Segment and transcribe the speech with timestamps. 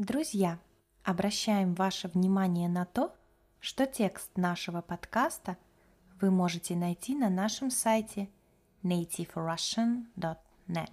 [0.00, 0.58] Друзья,
[1.04, 3.14] обращаем ваше внимание на то,
[3.58, 5.58] что текст нашего подкаста
[6.22, 8.30] вы можете найти на нашем сайте
[8.82, 10.92] nativerussian.net.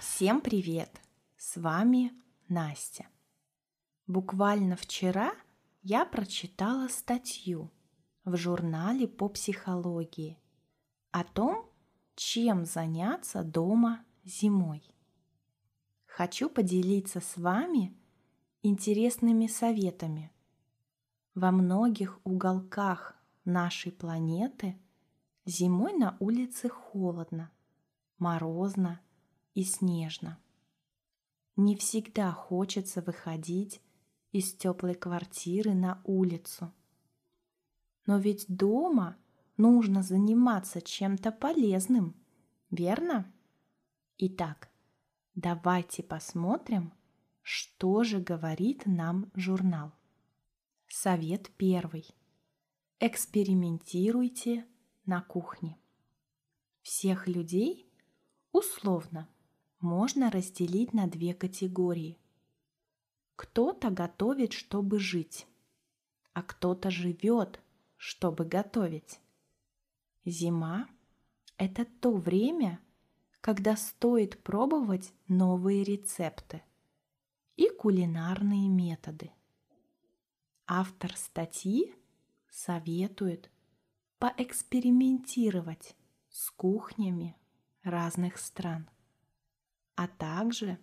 [0.00, 1.00] Всем привет!
[1.38, 2.12] С вами
[2.50, 3.06] Настя.
[4.06, 5.32] Буквально вчера
[5.80, 7.72] я прочитала статью
[8.26, 10.36] в журнале по психологии
[11.10, 11.67] о том,
[12.18, 14.82] чем заняться дома зимой.
[16.04, 17.96] Хочу поделиться с вами
[18.62, 20.32] интересными советами.
[21.36, 24.76] Во многих уголках нашей планеты
[25.46, 27.52] зимой на улице холодно,
[28.18, 29.00] морозно
[29.54, 30.40] и снежно.
[31.54, 33.80] Не всегда хочется выходить
[34.32, 36.72] из теплой квартиры на улицу.
[38.06, 39.16] Но ведь дома
[39.58, 42.14] нужно заниматься чем-то полезным,
[42.70, 43.30] верно?
[44.16, 44.70] Итак,
[45.34, 46.92] давайте посмотрим,
[47.42, 49.92] что же говорит нам журнал.
[50.88, 52.06] Совет первый.
[53.00, 54.66] Экспериментируйте
[55.04, 55.78] на кухне.
[56.82, 57.92] Всех людей
[58.52, 59.28] условно
[59.80, 62.18] можно разделить на две категории.
[63.36, 65.46] Кто-то готовит, чтобы жить,
[66.32, 67.60] а кто-то живет,
[67.96, 69.20] чтобы готовить.
[70.28, 70.88] Зима–
[71.58, 72.80] это то время,
[73.40, 76.62] когда стоит пробовать новые рецепты
[77.56, 79.30] и кулинарные методы.
[80.66, 81.94] Автор статьи
[82.50, 83.50] советует
[84.18, 85.96] поэкспериментировать
[86.28, 87.36] с кухнями
[87.82, 88.88] разных стран,
[89.94, 90.78] а также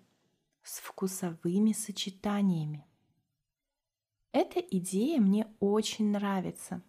[0.64, 2.86] с вкусовыми сочетаниями.
[4.32, 6.82] Эта идея мне очень нравится.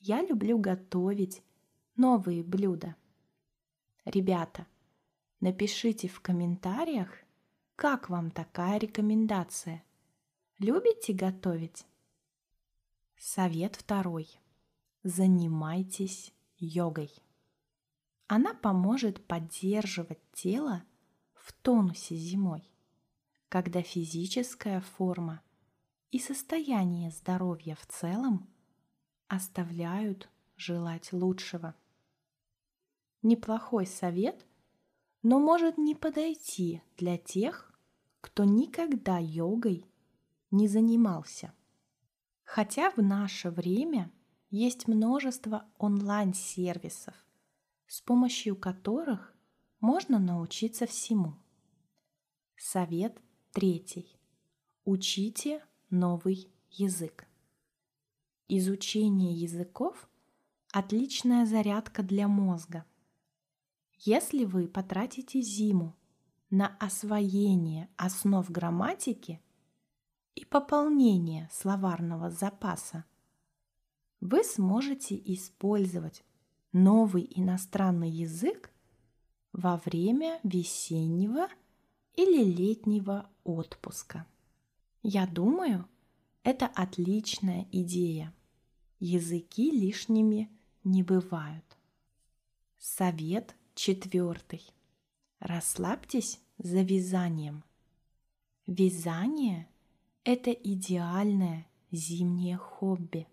[0.00, 1.42] Я люблю готовить
[1.96, 2.96] новые блюда.
[4.04, 4.66] Ребята,
[5.40, 7.10] напишите в комментариях,
[7.76, 9.84] как вам такая рекомендация.
[10.58, 11.86] Любите готовить?
[13.18, 14.28] Совет второй.
[15.02, 17.10] Занимайтесь йогой.
[18.28, 20.84] Она поможет поддерживать тело
[21.34, 22.62] в тонусе зимой,
[23.48, 25.42] когда физическая форма
[26.10, 28.48] и состояние здоровья в целом
[29.28, 31.74] оставляют желать лучшего.
[33.22, 34.44] Неплохой совет,
[35.22, 37.72] но может не подойти для тех,
[38.20, 39.86] кто никогда йогой
[40.50, 41.54] не занимался.
[42.42, 44.10] Хотя в наше время
[44.50, 47.14] есть множество онлайн-сервисов,
[47.86, 49.32] с помощью которых
[49.78, 51.34] можно научиться всему.
[52.56, 53.16] Совет
[53.52, 54.18] третий.
[54.84, 57.28] Учите новый язык.
[58.48, 60.08] Изучение языков–
[60.72, 62.84] отличная зарядка для мозга–
[64.04, 65.96] если вы потратите зиму
[66.50, 69.40] на освоение основ грамматики
[70.34, 73.04] и пополнение словарного запаса,
[74.20, 76.24] вы сможете использовать
[76.72, 78.72] новый иностранный язык
[79.52, 81.48] во время весеннего
[82.14, 84.26] или летнего отпуска.
[85.02, 85.88] Я думаю,
[86.42, 88.34] это отличная идея.
[88.98, 90.50] Языки лишними
[90.82, 91.64] не бывают.
[92.78, 94.62] Совет Четвертый.
[95.40, 97.64] Расслабьтесь за вязанием.
[98.66, 99.66] Вязание–
[100.24, 103.26] это идеальное зимнее хобби.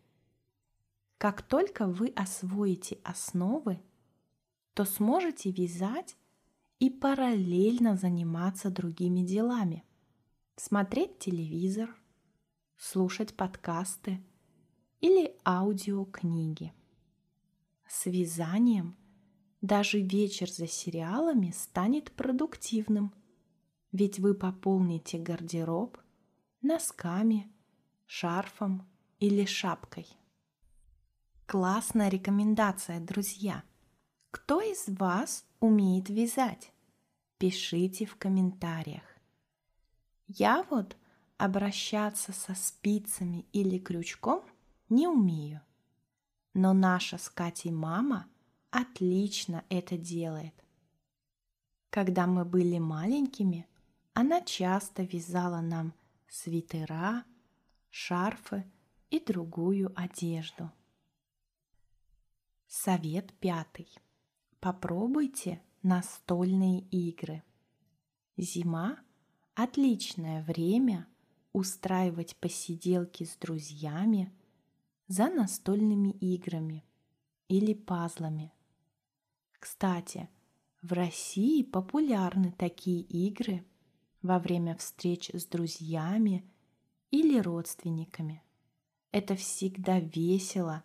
[1.17, 3.81] Как только вы освоите основы,
[4.73, 6.15] то сможете вязать
[6.79, 9.83] и параллельно заниматься другими делами.
[10.55, 11.93] Смотреть телевизор,
[12.77, 14.23] слушать подкасты
[15.01, 16.73] или аудиокниги.
[17.85, 18.95] С вязанием
[19.61, 23.13] даже вечер за сериалами станет продуктивным,
[23.91, 25.97] ведь вы пополните гардероб
[26.61, 27.51] носками,
[28.05, 28.87] шарфом
[29.19, 30.07] или шапкой.
[31.45, 33.63] Классная рекомендация, друзья!
[34.31, 36.71] Кто из вас умеет вязать?
[37.39, 39.03] Пишите в комментариях.
[40.27, 40.95] Я вот
[41.37, 44.43] обращаться со спицами или крючком
[44.89, 45.61] не умею.
[46.53, 48.27] Но наша с Катей мама–
[48.71, 50.53] отлично это делает.
[51.89, 53.67] Когда мы были маленькими,
[54.13, 55.93] она часто вязала нам
[56.27, 57.25] свитера,
[57.89, 58.69] шарфы
[59.09, 60.71] и другую одежду.
[62.67, 63.89] Совет пятый.
[64.59, 67.43] Попробуйте настольные игры.
[68.37, 68.99] Зима–
[69.55, 71.07] отличное время
[71.53, 74.31] устраивать посиделки с друзьями
[75.07, 76.85] за настольными играми
[77.47, 78.53] или пазлами–
[79.59, 80.29] кстати,
[80.81, 83.65] В России популярны такие игры
[84.21, 86.49] во время встреч с друзьями
[87.11, 88.41] или родственниками.
[89.11, 90.83] Это всегда весело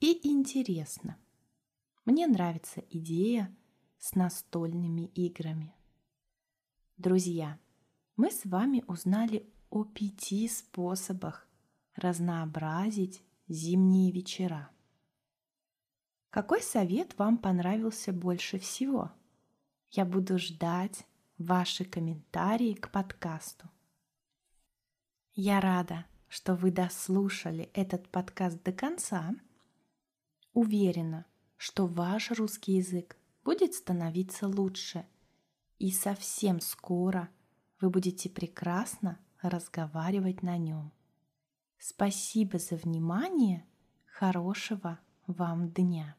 [0.00, 1.16] и интересно.
[2.04, 3.54] Мне нравится идея
[3.98, 5.72] с настольными играми.
[6.96, 7.58] Друзья,
[8.16, 11.46] мы с вами узнали о пяти способах
[11.94, 14.70] разнообразить зимние вечера.
[16.36, 19.10] Какой совет вам понравился больше всего?
[19.90, 21.06] Я буду ждать
[21.38, 23.70] ваши комментарии к подкасту.
[25.32, 29.34] Я рада, что вы дослушали этот подкаст до конца.
[30.52, 31.24] Уверена,
[31.56, 35.06] что ваш русский язык будет становиться лучше,
[35.78, 37.30] и совсем скоро
[37.80, 40.92] вы будете прекрасно разговаривать на нем.
[41.78, 43.64] Спасибо за внимание.
[44.04, 46.14] Хорошего вам дня.